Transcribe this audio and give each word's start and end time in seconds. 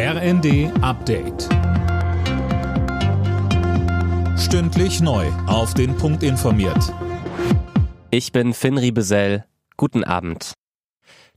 RND 0.00 0.70
Update. 0.80 1.48
Stündlich 4.38 5.00
neu. 5.00 5.26
Auf 5.48 5.74
den 5.74 5.96
Punkt 5.96 6.22
informiert. 6.22 6.94
Ich 8.12 8.30
bin 8.30 8.54
Finn 8.54 8.78
Riebesell. 8.78 9.44
Guten 9.76 10.04
Abend. 10.04 10.52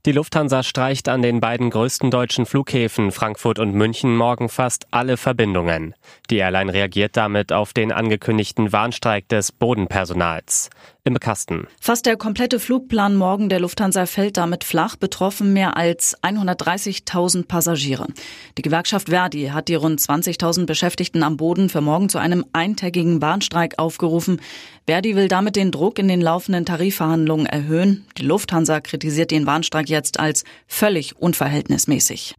Die 0.06 0.12
Lufthansa 0.12 0.62
streicht 0.62 1.08
an 1.08 1.22
den 1.22 1.40
beiden 1.40 1.70
größten 1.70 2.12
deutschen 2.12 2.46
Flughäfen 2.46 3.10
Frankfurt 3.10 3.58
und 3.58 3.74
München 3.74 4.16
morgen 4.16 4.48
fast 4.48 4.86
alle 4.92 5.16
Verbindungen. 5.16 5.96
Die 6.30 6.36
Airline 6.36 6.72
reagiert 6.72 7.16
damit 7.16 7.52
auf 7.52 7.72
den 7.72 7.90
angekündigten 7.90 8.72
Warnstreik 8.72 9.28
des 9.28 9.50
Bodenpersonals. 9.50 10.70
Im 11.04 11.18
Kasten. 11.18 11.66
Fast 11.80 12.06
der 12.06 12.16
komplette 12.16 12.60
Flugplan 12.60 13.16
morgen 13.16 13.48
der 13.48 13.58
Lufthansa 13.58 14.06
fällt 14.06 14.36
damit 14.36 14.62
flach, 14.62 14.94
betroffen 14.94 15.52
mehr 15.52 15.76
als 15.76 16.16
130.000 16.22 17.48
Passagiere. 17.48 18.06
Die 18.56 18.62
Gewerkschaft 18.62 19.08
Verdi 19.08 19.46
hat 19.46 19.66
die 19.66 19.74
rund 19.74 19.98
20.000 19.98 20.64
Beschäftigten 20.64 21.24
am 21.24 21.36
Boden 21.36 21.68
für 21.68 21.80
morgen 21.80 22.08
zu 22.08 22.18
einem 22.18 22.44
eintägigen 22.52 23.18
Bahnstreik 23.18 23.80
aufgerufen. 23.80 24.40
Verdi 24.86 25.16
will 25.16 25.26
damit 25.26 25.56
den 25.56 25.72
Druck 25.72 25.98
in 25.98 26.06
den 26.06 26.20
laufenden 26.20 26.66
Tarifverhandlungen 26.66 27.46
erhöhen. 27.46 28.06
Die 28.16 28.22
Lufthansa 28.22 28.80
kritisiert 28.80 29.32
den 29.32 29.44
Bahnstreik 29.44 29.88
jetzt 29.88 30.20
als 30.20 30.44
völlig 30.68 31.16
unverhältnismäßig. 31.16 32.36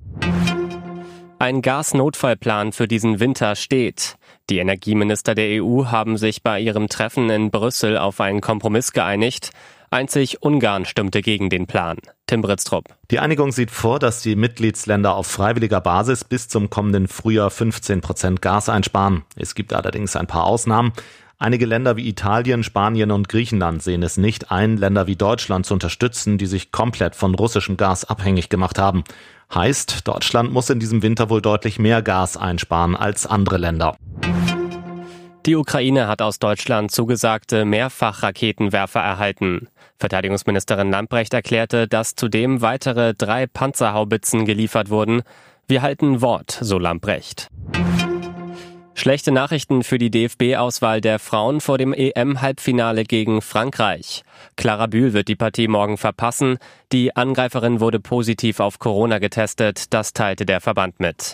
Ein 1.44 1.62
Gasnotfallplan 1.62 2.72
für 2.72 2.88
diesen 2.88 3.20
Winter 3.20 3.58
steht. 3.58 4.16
Die 4.50 4.60
Energieminister 4.60 5.36
der 5.36 5.62
EU 5.62 5.88
haben 5.88 6.16
sich 6.16 6.42
bei 6.42 6.62
ihrem 6.62 6.88
Treffen 6.88 7.30
in 7.30 7.52
Brüssel 7.52 7.98
auf 7.98 8.22
einen 8.22 8.40
Kompromiss 8.40 8.94
geeinigt. 8.94 9.52
Einzig 9.94 10.42
Ungarn 10.42 10.86
stimmte 10.86 11.22
gegen 11.22 11.52
den 11.52 11.68
Plan. 11.68 11.98
Tim 12.26 12.42
Britztrup. 12.42 12.86
Die 13.12 13.20
Einigung 13.20 13.52
sieht 13.52 13.70
vor, 13.70 14.00
dass 14.00 14.24
die 14.24 14.36
Mitgliedsländer 14.36 15.14
auf 15.14 15.28
freiwilliger 15.28 15.82
Basis 15.82 16.24
bis 16.24 16.48
zum 16.48 16.72
kommenden 16.72 17.08
Frühjahr 17.08 17.52
15 17.52 18.02
Prozent 18.02 18.42
Gas 18.42 18.70
einsparen. 18.70 19.22
Es 19.36 19.54
gibt 19.54 19.72
allerdings 19.72 20.16
ein 20.16 20.26
paar 20.26 20.46
Ausnahmen. 20.46 20.94
Einige 21.38 21.68
Länder 21.68 21.96
wie 21.96 22.10
Italien, 22.10 22.64
Spanien 22.64 23.12
und 23.12 23.30
Griechenland 23.30 23.84
sehen 23.84 24.02
es 24.02 24.18
nicht 24.18 24.50
ein, 24.50 24.78
Länder 24.78 25.06
wie 25.06 25.16
Deutschland 25.16 25.68
zu 25.68 25.76
unterstützen, 25.76 26.40
die 26.40 26.48
sich 26.48 26.72
komplett 26.72 27.16
von 27.16 27.36
russischem 27.36 27.78
Gas 27.78 28.04
abhängig 28.04 28.50
gemacht 28.50 28.80
haben. 28.80 29.04
Heißt, 29.54 30.08
Deutschland 30.08 30.52
muss 30.52 30.72
in 30.72 30.80
diesem 30.80 31.04
Winter 31.04 31.30
wohl 31.30 31.44
deutlich 31.44 31.78
mehr 31.78 32.02
Gas 32.02 32.36
einsparen 32.36 32.96
als 32.96 33.28
andere 33.28 33.58
Länder. 33.58 33.96
Die 35.46 35.58
Ukraine 35.58 36.08
hat 36.08 36.22
aus 36.22 36.40
Deutschland 36.40 36.92
zugesagte 36.92 37.66
Mehrfachraketenwerfer 37.66 39.02
erhalten. 39.02 39.68
Verteidigungsministerin 39.98 40.90
Lamprecht 40.90 41.34
erklärte, 41.34 41.86
dass 41.90 42.16
zudem 42.16 42.62
weitere 42.62 43.14
drei 43.14 43.46
Panzerhaubitzen 43.46 44.46
geliefert 44.46 44.90
wurden. 44.90 45.22
Wir 45.68 45.82
halten 45.82 46.22
Wort, 46.22 46.58
so 46.62 46.80
Lamprecht. 46.80 47.50
Schlechte 48.96 49.34
Nachrichten 49.34 49.84
für 49.84 49.98
die 49.98 50.12
DFB-Auswahl 50.12 51.02
der 51.02 51.20
Frauen 51.20 51.60
vor 51.60 51.78
dem 51.78 51.92
EM-Halbfinale 51.92 53.04
gegen 53.04 53.42
Frankreich. 53.42 54.24
Clara 54.56 54.88
Bühl 54.88 55.12
wird 55.12 55.28
die 55.28 55.36
Partie 55.36 55.68
morgen 55.68 55.98
verpassen. 55.98 56.58
Die 56.94 57.18
Angreiferin 57.18 57.82
wurde 57.82 58.00
positiv 58.00 58.62
auf 58.62 58.80
Corona 58.80 59.20
getestet, 59.20 59.94
das 59.94 60.14
teilte 60.14 60.46
der 60.46 60.62
Verband 60.62 61.02
mit. 61.02 61.34